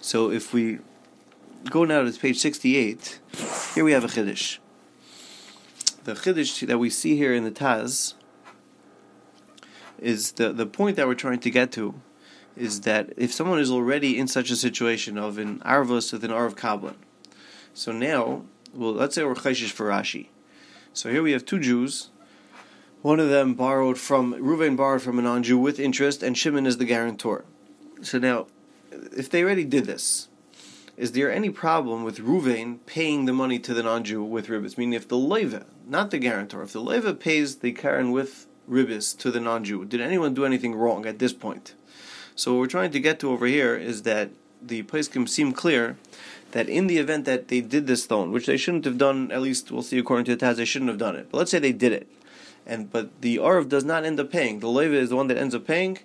So 0.01 0.31
if 0.31 0.53
we 0.53 0.79
go 1.69 1.85
now 1.85 2.03
to 2.03 2.13
page 2.13 2.39
68 2.39 3.21
here 3.75 3.85
we 3.85 3.93
have 3.93 4.05
a 4.05 4.09
chiddush. 4.09 4.59
The 6.05 6.15
chiddush 6.15 6.67
that 6.67 6.79
we 6.79 6.91
see 6.91 7.17
here 7.17 7.35
in 7.35 7.45
the 7.45 7.51
taz 7.51 8.15
is 9.99 10.33
the, 10.33 10.53
the 10.53 10.67
point 10.67 10.97
that 10.97 11.07
we're 11.07 11.15
trying 11.15 11.41
to 11.41 11.51
get 11.51 11.73
to 11.73 11.95
is 12.61 12.81
mm-hmm. 12.81 12.91
that 12.91 13.13
if 13.17 13.33
someone 13.33 13.59
is 13.59 13.71
already 13.71 14.19
in 14.19 14.29
such 14.29 14.51
a 14.51 14.57
situation 14.57 15.19
of 15.19 15.39
an 15.39 15.61
arvus 15.61 16.13
with 16.13 16.25
an 16.25 16.31
arv 16.31 16.57
kablan, 16.57 16.97
so 17.75 17.93
now, 17.93 18.45
well, 18.75 18.93
let's 18.93 19.15
say 19.15 19.25
we're 19.25 19.35
chayshish 19.35 19.71
for 19.71 19.87
Rashi. 19.89 20.29
So 20.93 21.11
here 21.11 21.23
we 21.23 21.33
have 21.33 21.45
two 21.45 21.61
Jews. 21.61 22.11
One 23.03 23.21
of 23.21 23.31
them 23.31 23.55
borrowed 23.55 23.97
from 23.97 24.35
Ruvain 24.35 24.77
borrowed 24.77 25.03
from 25.03 25.19
a 25.19 25.23
non-Jew 25.23 25.57
with 25.57 25.81
interest, 25.81 26.23
and 26.23 26.37
Shimon 26.37 26.67
is 26.67 26.77
the 26.77 26.85
guarantor. 26.85 27.45
So 28.03 28.19
now, 28.19 28.47
if 29.17 29.31
they 29.31 29.43
already 29.43 29.65
did 29.65 29.87
this, 29.87 30.29
is 30.97 31.13
there 31.13 31.33
any 31.33 31.49
problem 31.49 32.05
with 32.05 32.19
Ruvain 32.19 32.81
paying 32.85 33.25
the 33.25 33.33
money 33.33 33.59
to 33.61 33.73
the 33.73 33.83
non-Jew 33.83 34.23
with 34.23 34.49
ribis? 34.49 34.77
Meaning, 34.77 34.93
if 34.93 35.09
the 35.09 35.17
leva, 35.17 35.65
not 35.87 36.11
the 36.11 36.19
guarantor, 36.19 36.63
if 36.63 36.73
the 36.73 36.81
leva 36.81 37.15
pays 37.15 37.57
the 37.57 37.73
Karen 37.73 38.11
with 38.11 38.47
ribis 38.69 39.17
to 39.19 39.31
the 39.31 39.41
non-Jew, 39.41 39.87
did 39.87 40.03
anyone 40.03 40.35
do 40.35 40.45
anything 40.45 40.75
wrong 40.75 41.07
at 41.07 41.19
this 41.19 41.33
point? 41.33 41.75
So 42.35 42.53
what 42.53 42.61
we're 42.61 42.67
trying 42.67 42.91
to 42.93 43.01
get 43.01 43.21
to 43.21 43.31
over 43.31 43.47
here 43.47 43.77
is 43.77 44.03
that 44.03 44.31
the 44.63 44.83
Paiskim 44.83 45.29
seem 45.29 45.53
clear 45.53 45.97
that 46.53 46.69
in 46.69 46.87
the 46.87 46.99
event 46.99 47.25
that 47.25 47.49
they 47.49 47.61
did 47.61 47.87
this 47.87 48.11
loan, 48.11 48.33
which 48.33 48.47
they 48.47 48.57
shouldn't 48.57 48.85
have 48.85 48.99
done, 48.99 49.31
at 49.31 49.41
least 49.41 49.71
we'll 49.71 49.83
see 49.83 49.99
according 49.99 50.25
to 50.27 50.37
the 50.37 50.45
Taz, 50.45 50.57
they 50.57 50.65
shouldn't 50.65 50.89
have 50.89 50.99
done 50.99 51.17
it. 51.17 51.29
But 51.31 51.39
let's 51.39 51.51
say 51.51 51.59
they 51.59 51.73
did 51.73 51.93
it, 51.93 52.09
and 52.67 52.91
but 52.91 53.21
the 53.21 53.39
Arv 53.39 53.69
does 53.69 53.85
not 53.85 54.05
end 54.05 54.21
up 54.21 54.31
paying. 54.31 54.61
The 54.61 54.69
Leva 54.69 54.97
is 54.97 55.11
the 55.11 55.17
one 55.17 55.29
that 55.29 55.39
ends 55.39 55.55
up 55.55 55.67
paying. 55.67 55.99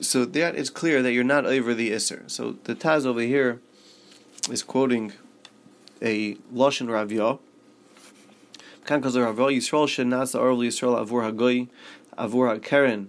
So 0.00 0.24
that 0.24 0.56
is 0.56 0.70
clear 0.70 1.02
that 1.02 1.12
you're 1.12 1.24
not 1.24 1.46
over 1.46 1.72
the 1.72 1.92
Isser. 1.92 2.28
So 2.30 2.56
the 2.64 2.74
Taz 2.74 3.06
over 3.06 3.20
here 3.20 3.60
is 4.50 4.62
quoting 4.62 5.12
a 6.02 6.34
Lashon 6.52 6.88
Ravya. 6.88 7.38
Yisrael 8.84 9.86
avur 11.06 11.68
avur 12.18 12.60
hakeren 12.60 13.06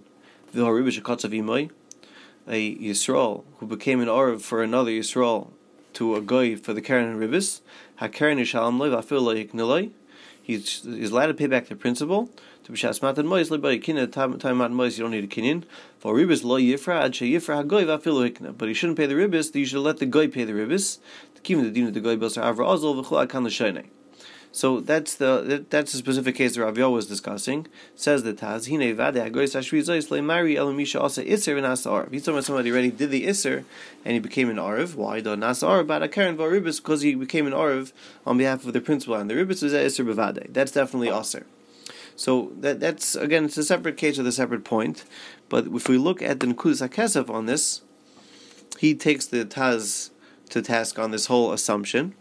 a 2.48 2.76
Yisrael 2.76 3.44
who 3.58 3.66
became 3.66 4.00
an 4.00 4.08
Arab 4.08 4.40
for 4.40 4.62
another 4.62 4.90
Yisrael 4.90 5.50
to 5.94 6.14
a 6.14 6.20
guy 6.20 6.54
for 6.54 6.72
the 6.72 6.80
Karen 6.80 7.08
and 7.08 7.20
Ribis, 7.20 7.60
HaKaren 8.00 8.38
Yishalom 8.38 8.78
Lev 8.78 8.92
Afil 8.92 9.22
Leikniloi, 9.22 9.90
he's, 10.42 10.82
he's 10.84 11.10
allowed 11.10 11.26
to 11.26 11.34
pay 11.34 11.46
back 11.46 11.66
the 11.68 11.76
principal. 11.76 12.30
To 12.64 12.72
be 12.72 12.78
shasmat 12.78 13.16
and 13.16 13.28
mois 13.28 13.48
by 13.48 13.78
kinna 13.78 14.08
time 14.08 14.60
at 14.60 14.70
mois 14.72 14.98
you 14.98 15.04
don't 15.04 15.12
need 15.12 15.22
a 15.22 15.28
kinyan. 15.28 15.62
For 16.00 16.16
ribis 16.16 16.42
lo 16.42 16.58
yifra 16.58 17.00
ad 17.00 17.14
she 17.14 17.32
yifra 17.32 17.62
hagoy 17.62 17.84
vafilu 17.84 18.28
hikna. 18.28 18.58
But 18.58 18.66
he 18.66 18.74
shouldn't 18.74 18.98
pay 18.98 19.06
the 19.06 19.14
ribis. 19.14 19.54
You 19.54 19.64
should 19.64 19.82
let 19.82 19.98
the 19.98 20.06
guy 20.06 20.26
pay 20.26 20.42
the 20.42 20.52
ribis. 20.52 20.98
To 21.36 21.42
keep 21.42 21.58
the 21.58 21.70
din 21.70 21.86
of 21.86 21.94
the 21.94 22.00
guy 22.00 22.16
bills 22.16 22.36
are 22.36 22.52
avra 22.52 22.66
azol 22.66 23.00
v'chol 23.00 23.24
akan 23.24 23.44
l'shaynei. 23.44 23.86
So 24.56 24.80
that's 24.80 25.16
the 25.16 25.66
that's 25.68 25.92
the 25.92 25.98
specific 25.98 26.34
case 26.34 26.54
that 26.54 26.62
Rav 26.62 26.90
was 26.90 27.04
discussing. 27.04 27.66
Says 27.94 28.22
the 28.22 28.32
Taz, 28.32 28.70
Hine 28.70 28.96
vade 28.96 29.16
hagoyis 29.16 29.54
ashvizos 29.54 30.08
leimari 30.08 30.54
elamisha 30.54 30.98
asa 30.98 31.30
iser 31.30 31.56
v'nasa 31.56 31.92
arv. 31.92 32.10
He's 32.10 32.22
talking 32.22 32.36
about 32.36 32.44
somebody 32.44 32.70
already 32.70 32.90
did 32.90 33.10
the 33.10 33.28
iser 33.28 33.66
and 34.02 34.14
he 34.14 34.18
became 34.18 34.48
an 34.48 34.58
arv. 34.58 34.96
Why 34.96 35.20
the 35.20 35.36
nasa 35.36 35.68
arv? 35.68 35.86
But 35.86 36.02
a 36.02 36.08
karen 36.08 36.38
v'aribis 36.38 36.78
because 36.78 37.02
he 37.02 37.14
became 37.14 37.46
an 37.46 37.52
arv 37.52 37.92
on 38.24 38.38
behalf 38.38 38.64
of 38.64 38.72
the 38.72 38.80
principal 38.80 39.16
and 39.16 39.28
the 39.28 39.34
ribis 39.34 39.62
is 39.62 39.74
iser 39.74 40.04
bevade. 40.04 40.50
That's 40.54 40.72
definitely 40.72 41.10
aser. 41.10 41.44
So 42.16 42.50
that 42.58 42.80
that's 42.80 43.14
again 43.14 43.44
it's 43.44 43.58
a 43.58 43.62
separate 43.62 43.98
case 43.98 44.16
with 44.16 44.26
a 44.26 44.32
separate 44.32 44.64
point. 44.64 45.04
But 45.50 45.66
if 45.66 45.86
we 45.86 45.98
look 45.98 46.22
at 46.22 46.40
the 46.40 46.46
Nekudas 46.46 46.88
HaKesef 46.88 47.28
on 47.28 47.44
this, 47.44 47.82
he 48.78 48.94
takes 48.94 49.26
the 49.26 49.44
Taz 49.44 50.08
to 50.48 50.62
task 50.62 50.98
on 50.98 51.10
this 51.10 51.26
whole 51.26 51.52
assumption. 51.52 52.14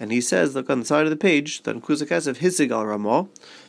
And 0.00 0.10
he 0.10 0.20
says, 0.20 0.54
look 0.54 0.68
on 0.68 0.80
the 0.80 0.86
side 0.86 1.04
of 1.04 1.10
the 1.10 1.16
page, 1.16 1.62
that 1.62 1.76
Kuzakes 1.76 2.26
Hisig 2.38 2.70
al 2.70 2.86
Ramah, 2.86 3.26
because 3.26 3.30
of 3.30 3.63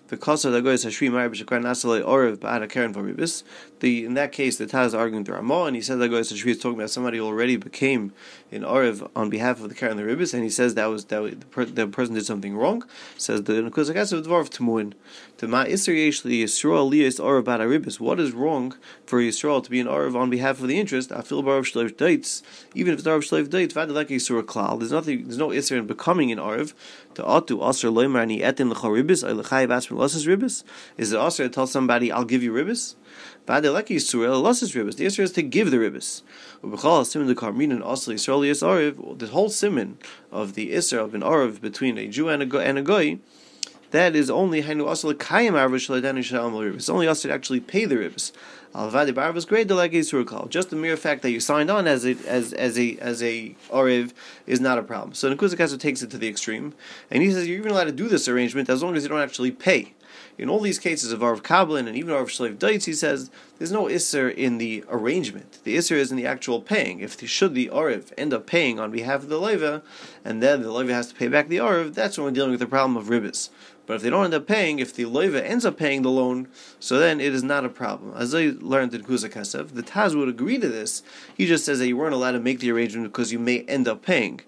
the 3.85 4.05
in 4.05 4.13
that 4.15 4.31
case, 4.31 4.57
the 4.57 4.65
Taz 4.65 4.87
is 4.87 4.95
arguing 4.95 5.23
the 5.23 5.33
Ramah, 5.33 5.65
and 5.65 5.75
he 5.75 5.81
says 5.81 5.99
that 5.99 6.09
goyis 6.09 6.33
hashri 6.33 6.51
is 6.51 6.59
talking 6.59 6.79
about 6.79 6.89
somebody 6.89 7.17
who 7.17 7.25
already 7.25 7.57
became 7.57 8.13
an 8.51 8.61
orev 8.61 9.09
on 9.15 9.29
behalf 9.29 9.61
of 9.61 9.69
the 9.69 9.75
karen 9.75 9.97
the 9.97 10.03
ribis, 10.03 10.33
and 10.33 10.43
he 10.43 10.49
says 10.49 10.75
that 10.75 10.87
was 10.87 11.05
that 11.05 11.39
the, 11.39 11.45
per, 11.47 11.65
the 11.65 11.87
person 11.87 12.15
did 12.15 12.25
something 12.25 12.55
wrong. 12.55 12.83
Says 13.17 13.43
the 13.43 13.53
Kuzakasev 13.53 14.23
dvarv 14.23 14.49
tmuin. 14.49 14.93
To 15.37 15.47
ma 15.47 15.63
iser 15.63 15.93
yesh 15.93 16.23
li 16.23 16.43
Yisrael 16.43 16.89
liyas 16.91 17.19
orev 17.19 17.43
ba'ad 17.43 17.59
ribis. 17.59 17.99
What 17.99 18.19
is 18.19 18.31
wrong 18.31 18.75
for 19.05 19.19
Yisrael 19.19 19.63
to 19.63 19.69
be 19.69 19.79
an 19.79 19.87
orev 19.87 20.15
on 20.15 20.29
behalf 20.29 20.61
of 20.61 20.67
the 20.67 20.79
interest? 20.79 21.09
Afil 21.09 21.43
barav 21.43 21.63
shlev 21.63 21.97
dates, 21.97 22.41
even 22.73 22.93
if 22.93 22.99
it's 22.99 23.07
orev 23.07 23.19
shlev 23.19 23.49
dates, 23.49 23.73
vadalek 23.73 24.07
yisur 24.07 24.41
klal. 24.43 24.79
There's 24.79 24.91
nothing. 24.91 25.23
There's 25.23 25.37
no 25.37 25.51
iser 25.51 25.77
in 25.77 25.85
becoming 25.85 26.31
an 26.31 26.39
orev. 26.39 26.73
To 27.15 27.23
atu 27.23 27.67
aser 27.67 27.89
loymar 27.89 28.25
ni 28.25 28.39
etin 28.39 28.71
lecharibis 28.73 29.27
ay 29.27 29.33
lechayv 29.33 29.69
asper 29.69 29.94
losses 29.95 30.25
ribis. 30.27 30.63
Is 30.97 31.13
it 31.13 31.17
also 31.17 31.43
to 31.43 31.49
tell 31.49 31.67
somebody 31.67 32.11
I'll 32.11 32.25
give 32.25 32.43
you 32.43 32.53
ribis? 32.53 32.95
V'adeleki 33.47 33.95
Yisrael 33.95 34.41
losses 34.41 34.73
ribbis. 34.73 34.95
The 34.97 35.05
Isra 35.05 35.21
is 35.21 35.31
to 35.33 35.41
give 35.41 35.71
the 35.71 35.77
ribbis. 35.77 36.21
Ubechal 36.63 37.05
simin 37.05 37.27
the 37.27 37.35
karmin 37.35 37.71
and 37.71 37.81
asli 37.81 38.15
Yisrael 38.15 38.49
Yisrael. 38.49 39.17
The 39.17 39.27
whole 39.27 39.49
simin 39.49 39.97
of 40.31 40.53
the 40.53 40.71
Isra 40.71 40.99
of 40.99 41.13
an 41.13 41.21
Arav 41.21 41.61
between 41.61 41.97
a 41.97 42.07
Jew 42.07 42.29
and 42.29 42.41
a, 42.41 42.59
and 42.59 42.77
a 42.77 42.81
goy 42.81 43.19
that 43.91 44.15
is 44.15 44.29
only 44.29 44.63
hainu 44.63 44.89
asal 44.89 45.13
kayim 45.13 45.53
arvish 45.53 45.89
ribis. 45.89 46.75
It's 46.75 46.89
only 46.89 47.07
us 47.07 47.21
to 47.21 47.31
actually 47.31 47.59
pay 47.59 47.85
the 47.85 47.95
ribis. 47.95 48.31
Alvadi 48.75 49.15
bar 49.15 49.33
is 49.37 49.45
great 49.45 49.69
surukal. 49.69 50.49
Just 50.49 50.69
the 50.69 50.75
mere 50.75 50.97
fact 50.97 51.21
that 51.21 51.31
you 51.31 51.39
signed 51.39 51.71
on 51.71 51.87
as 51.87 52.05
a 52.05 52.17
as 52.27 52.51
as 52.51 52.77
a 52.77 52.97
as 52.97 53.23
a 53.23 53.55
oriv 53.69 54.11
is 54.47 54.59
not 54.59 54.77
a 54.77 54.83
problem. 54.83 55.13
So 55.13 55.33
Nekuzakasu 55.33 55.79
takes 55.79 56.01
it 56.01 56.11
to 56.11 56.17
the 56.17 56.27
extreme, 56.27 56.73
and 57.09 57.23
he 57.23 57.31
says 57.31 57.47
you're 57.47 57.57
even 57.57 57.71
allowed 57.71 57.85
to 57.85 57.93
do 57.93 58.09
this 58.09 58.27
arrangement 58.27 58.69
as 58.69 58.83
long 58.83 58.97
as 58.97 59.03
you 59.03 59.09
don't 59.09 59.21
actually 59.21 59.51
pay. 59.51 59.93
In 60.37 60.49
all 60.49 60.59
these 60.59 60.79
cases 60.79 61.13
of 61.13 61.23
Arv 61.23 61.43
Kablin 61.43 61.87
and 61.87 61.95
even 61.95 62.13
Arv 62.13 62.27
Shlev 62.27 62.57
Daitz, 62.57 62.83
he 62.83 62.91
says 62.91 63.31
there's 63.57 63.71
no 63.71 63.85
Isser 63.85 64.33
in 64.33 64.57
the 64.57 64.83
arrangement. 64.89 65.59
The 65.63 65.77
Isser 65.77 65.95
is 65.95 66.11
in 66.11 66.17
the 66.17 66.25
actual 66.25 66.59
paying. 66.59 66.99
If 66.99 67.15
the, 67.15 67.27
should 67.27 67.53
the 67.53 67.69
Arv 67.69 68.11
end 68.17 68.33
up 68.33 68.45
paying 68.45 68.77
on 68.77 68.91
behalf 68.91 69.23
of 69.23 69.29
the 69.29 69.39
Leva, 69.39 69.81
and 70.25 70.43
then 70.43 70.61
the 70.61 70.71
Leva 70.71 70.93
has 70.93 71.07
to 71.07 71.15
pay 71.15 71.29
back 71.29 71.47
the 71.47 71.59
Arv, 71.59 71.95
that's 71.95 72.17
when 72.17 72.25
we're 72.25 72.31
dealing 72.31 72.51
with 72.51 72.59
the 72.59 72.67
problem 72.67 72.97
of 72.97 73.05
ribbis. 73.05 73.49
But 73.85 73.97
if 73.97 74.01
they 74.01 74.09
don't 74.09 74.25
end 74.25 74.33
up 74.33 74.47
paying, 74.47 74.79
if 74.79 74.93
the 74.93 75.03
loiva 75.03 75.41
ends 75.41 75.65
up 75.65 75.77
paying 75.77 76.01
the 76.01 76.09
loan, 76.09 76.47
so 76.79 76.97
then 76.97 77.21
it 77.21 77.33
is 77.33 77.43
not 77.43 77.65
a 77.65 77.69
problem. 77.69 78.13
As 78.15 78.33
I 78.33 78.53
learned 78.59 78.93
in 78.93 79.03
Kuza 79.03 79.29
Kasev, 79.29 79.73
the 79.75 79.83
Taz 79.83 80.15
would 80.15 80.29
agree 80.29 80.57
to 80.57 80.67
this. 80.67 81.03
He 81.35 81.45
just 81.45 81.65
says 81.65 81.79
that 81.79 81.87
you 81.87 81.97
weren't 81.97 82.13
allowed 82.13 82.31
to 82.31 82.39
make 82.39 82.59
the 82.59 82.71
arrangement 82.71 83.11
because 83.11 83.31
you 83.31 83.39
may 83.39 83.61
end 83.61 83.87
up 83.87 84.01
paying. 84.01 84.41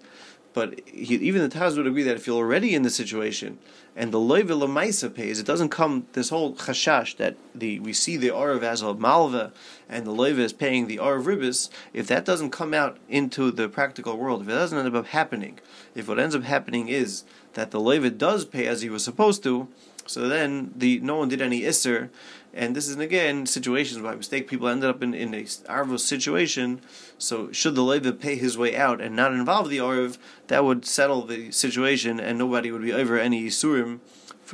But 0.54 0.80
he, 0.86 1.14
even 1.16 1.42
the 1.42 1.56
Taz 1.56 1.76
would 1.76 1.86
agree 1.86 2.02
that 2.02 2.16
if 2.16 2.26
you're 2.26 2.36
already 2.36 2.74
in 2.74 2.82
the 2.82 2.90
situation 2.90 3.58
and 3.94 4.12
the 4.12 4.18
loiva 4.18 4.58
lemaisa 4.58 5.12
pays, 5.12 5.38
it 5.38 5.46
doesn't 5.46 5.68
come 5.68 6.06
this 6.14 6.30
whole 6.30 6.54
chashash 6.54 7.16
that 7.16 7.36
the 7.54 7.78
we 7.80 7.92
see 7.92 8.16
the 8.16 8.28
arav 8.28 8.62
as 8.62 8.82
a 8.82 8.94
malva 8.94 9.52
and 9.88 10.06
the 10.06 10.12
loiva 10.12 10.38
is 10.38 10.52
paying 10.52 10.86
the 10.86 10.96
arav 10.96 11.24
ribis. 11.24 11.68
If 11.92 12.06
that 12.08 12.24
doesn't 12.24 12.50
come 12.50 12.74
out 12.74 12.96
into 13.08 13.50
the 13.50 13.68
practical 13.68 14.16
world, 14.16 14.42
if 14.42 14.48
it 14.48 14.52
doesn't 14.52 14.78
end 14.78 14.96
up 14.96 15.06
happening, 15.06 15.58
if 15.94 16.08
what 16.08 16.18
ends 16.18 16.34
up 16.34 16.44
happening 16.44 16.88
is 16.88 17.24
that 17.58 17.72
the 17.72 17.80
loiva 17.80 18.16
does 18.16 18.44
pay 18.44 18.66
as 18.66 18.82
he 18.82 18.88
was 18.88 19.02
supposed 19.02 19.42
to, 19.42 19.68
so 20.06 20.28
then 20.28 20.72
the 20.76 21.00
no 21.00 21.16
one 21.16 21.28
did 21.28 21.42
any 21.42 21.62
isser, 21.62 22.08
and 22.54 22.74
this 22.74 22.88
is 22.88 22.96
again 22.96 23.46
situations 23.46 24.00
by 24.00 24.14
mistake 24.14 24.48
people 24.48 24.68
ended 24.68 24.88
up 24.88 25.02
in, 25.02 25.12
in 25.12 25.34
a 25.34 25.42
arvo 25.42 25.98
situation. 25.98 26.80
So 27.18 27.52
should 27.52 27.74
the 27.74 27.82
loiva 27.82 28.18
pay 28.18 28.36
his 28.36 28.56
way 28.56 28.76
out 28.76 29.00
and 29.00 29.14
not 29.14 29.32
involve 29.32 29.68
the 29.68 29.80
arv, 29.80 30.18
that 30.46 30.64
would 30.64 30.86
settle 30.86 31.22
the 31.22 31.50
situation, 31.50 32.20
and 32.20 32.38
nobody 32.38 32.70
would 32.70 32.82
be 32.82 32.92
over 32.92 33.18
any 33.18 33.48
isurim, 33.48 33.98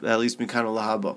at 0.02 0.18
least 0.18 0.38
mikano 0.38 0.74
lahaba. 0.74 1.16